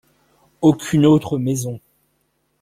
[0.63, 1.79] Aucune autre maison.